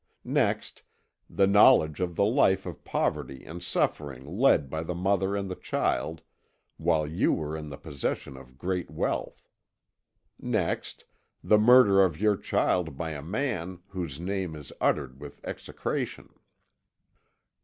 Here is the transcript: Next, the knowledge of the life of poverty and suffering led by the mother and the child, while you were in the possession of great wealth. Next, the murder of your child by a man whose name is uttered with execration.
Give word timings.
Next, 0.25 0.81
the 1.29 1.45
knowledge 1.45 1.99
of 1.99 2.15
the 2.15 2.25
life 2.25 2.65
of 2.65 2.83
poverty 2.83 3.45
and 3.45 3.61
suffering 3.61 4.25
led 4.25 4.67
by 4.67 4.81
the 4.81 4.95
mother 4.95 5.35
and 5.35 5.47
the 5.47 5.53
child, 5.55 6.23
while 6.77 7.05
you 7.05 7.31
were 7.31 7.55
in 7.55 7.67
the 7.69 7.77
possession 7.77 8.35
of 8.35 8.57
great 8.57 8.89
wealth. 8.89 9.47
Next, 10.39 11.05
the 11.43 11.59
murder 11.59 12.03
of 12.03 12.19
your 12.19 12.35
child 12.35 12.97
by 12.97 13.11
a 13.11 13.21
man 13.21 13.83
whose 13.89 14.19
name 14.19 14.55
is 14.55 14.73
uttered 14.81 15.19
with 15.21 15.39
execration. 15.45 16.33